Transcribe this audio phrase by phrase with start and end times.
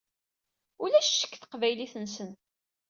[0.83, 2.31] Ulac ccek deg teqbaylit-nsen.